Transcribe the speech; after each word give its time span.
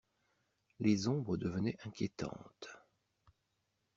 Les 0.79 1.07
ombres 1.09 1.37
devenaient 1.37 1.77
inquiétantes. 1.85 2.69